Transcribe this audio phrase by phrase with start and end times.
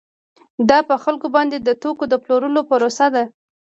[0.69, 3.23] دا په خلکو باندې د توکو د پلورلو پروسه ده